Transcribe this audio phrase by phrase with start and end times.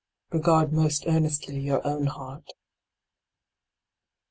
[0.31, 2.53] Regard most earnestly your own heart.